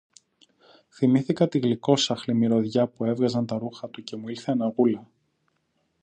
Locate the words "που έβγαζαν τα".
2.87-3.57